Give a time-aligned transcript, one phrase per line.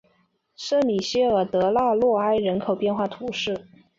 [0.55, 3.67] 圣米歇尔德拉罗埃人口变化图示